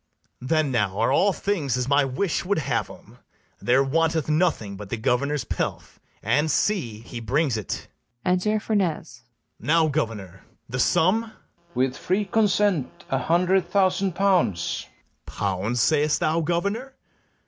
Then 0.41 0.71
now 0.71 0.97
are 0.97 1.11
all 1.11 1.31
things 1.31 1.77
as 1.77 1.87
my 1.87 2.03
wish 2.05 2.43
would 2.43 2.57
have 2.57 2.89
'em; 2.89 3.19
There 3.59 3.83
wanteth 3.83 4.31
nothing 4.31 4.75
but 4.75 4.89
the 4.89 4.97
governor's 4.97 5.43
pelf; 5.43 5.99
And 6.23 6.49
see, 6.49 7.01
he 7.01 7.19
brings 7.19 7.55
it. 7.55 7.87
Enter 8.25 8.59
FERNEZE. 8.59 9.21
Now, 9.59 9.89
governor, 9.89 10.41
the 10.67 10.79
sum? 10.79 11.21
FERNEZE. 11.25 11.35
With 11.75 11.97
free 11.97 12.25
consent, 12.25 13.05
a 13.11 13.19
hundred 13.19 13.69
thousand 13.69 14.15
pounds. 14.15 14.87
BARABAS. 15.27 15.37
Pounds 15.37 15.79
say'st 15.81 16.19
thou, 16.21 16.41
governor? 16.41 16.95